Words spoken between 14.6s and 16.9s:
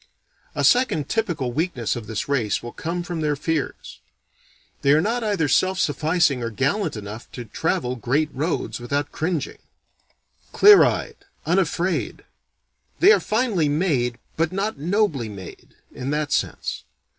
nobly made, in that sense.